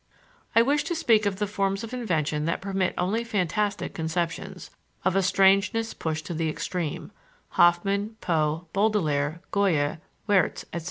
I 0.55 0.63
wish 0.63 0.83
to 0.85 0.95
speak 0.95 1.27
of 1.27 1.35
the 1.35 1.45
forms 1.45 1.83
of 1.83 1.93
invention 1.93 2.45
that 2.45 2.59
permit 2.59 2.95
only 2.97 3.23
fantastic 3.23 3.93
conceptions, 3.93 4.71
of 5.05 5.15
a 5.15 5.21
strangeness 5.21 5.93
pushed 5.93 6.25
to 6.25 6.33
the 6.33 6.49
extreme 6.49 7.11
(Hoffman, 7.49 8.15
Poe, 8.19 8.67
Baudelaire, 8.73 9.41
Goya, 9.51 10.01
Wiertz, 10.27 10.65
etc.) 10.73 10.79